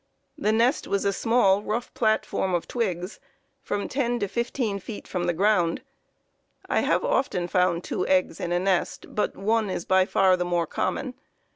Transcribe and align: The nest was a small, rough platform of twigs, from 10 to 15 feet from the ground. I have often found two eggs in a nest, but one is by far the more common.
The 0.35 0.51
nest 0.51 0.87
was 0.87 1.05
a 1.05 1.13
small, 1.13 1.61
rough 1.61 1.93
platform 1.93 2.55
of 2.55 2.67
twigs, 2.67 3.19
from 3.61 3.87
10 3.87 4.17
to 4.21 4.27
15 4.27 4.79
feet 4.79 5.07
from 5.07 5.25
the 5.25 5.31
ground. 5.33 5.83
I 6.67 6.79
have 6.79 7.05
often 7.05 7.47
found 7.47 7.83
two 7.83 8.07
eggs 8.07 8.39
in 8.39 8.51
a 8.51 8.57
nest, 8.57 9.13
but 9.13 9.37
one 9.37 9.69
is 9.69 9.85
by 9.85 10.05
far 10.05 10.35
the 10.37 10.43
more 10.43 10.65
common. 10.65 11.13